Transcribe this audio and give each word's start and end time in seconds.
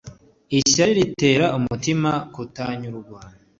ishyari 0.59 0.91
ritera 0.99 1.45
umutima 1.57 2.11
kutanyurwa 2.33 3.19